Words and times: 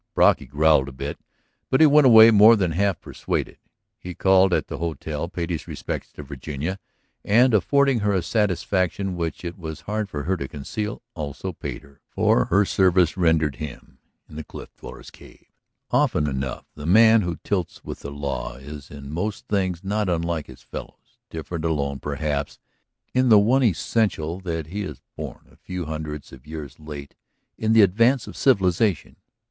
Brocky 0.15 0.47
growled 0.47 0.89
a 0.89 0.91
bit, 0.91 1.19
but 1.69 1.85
went 1.85 2.07
away 2.07 2.31
more 2.31 2.55
than 2.55 2.71
half 2.71 2.99
persuaded. 2.99 3.59
He 3.99 4.15
called 4.15 4.51
at 4.51 4.65
the 4.65 4.79
hotel, 4.79 5.29
paid 5.29 5.51
his 5.51 5.67
respects 5.67 6.11
to 6.13 6.23
Virginia, 6.23 6.79
and 7.23 7.53
affording 7.53 7.99
her 7.99 8.11
a 8.11 8.23
satisfaction 8.23 9.15
which 9.15 9.45
it 9.45 9.59
was 9.59 9.81
hard 9.81 10.09
for 10.09 10.23
her 10.23 10.35
to 10.37 10.47
conceal, 10.47 11.03
also 11.13 11.51
paid 11.53 11.83
her 11.83 12.01
for 12.09 12.45
her 12.45 12.65
services 12.65 13.15
rendered 13.15 13.57
him 13.57 13.99
in 14.27 14.37
the 14.37 14.43
cliff 14.43 14.75
dweller's 14.75 15.11
cave. 15.11 15.45
Often 15.91 16.25
enough 16.27 16.65
the 16.73 16.87
man 16.87 17.21
who 17.21 17.37
tilts 17.43 17.83
with 17.83 17.99
the 17.99 18.09
law 18.09 18.55
is 18.55 18.89
in 18.89 19.11
most 19.13 19.47
things 19.47 19.83
not 19.83 20.09
unlike 20.09 20.47
his 20.47 20.63
fellows, 20.63 21.19
different 21.29 21.63
alone 21.63 21.99
perhaps 21.99 22.57
in 23.13 23.29
the 23.29 23.37
one 23.37 23.61
essential 23.63 24.39
that 24.39 24.65
he 24.65 24.81
is 24.81 24.99
born 25.15 25.45
a 25.51 25.57
few 25.57 25.85
hundreds 25.85 26.33
of 26.33 26.47
years 26.47 26.79
late 26.79 27.13
in 27.55 27.73
the 27.73 27.83
advance 27.83 28.25
of 28.25 28.35
civilization. 28.35 29.17